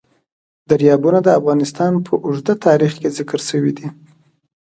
[0.69, 3.87] دریابونه د افغانستان په اوږده تاریخ کې ذکر شوی دی.